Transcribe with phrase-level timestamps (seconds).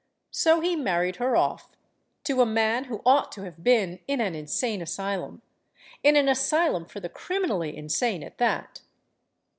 [0.31, 1.73] So he married her off
[2.23, 5.43] to a man who ought to have been in an insane asylum;
[6.01, 8.81] in an asylum for the criminally insane, at that.